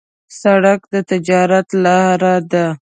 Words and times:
سړک 0.41 0.81
د 0.93 0.95
تجارت 1.09 1.67
لاره 1.83 2.35
ده. 2.51 2.65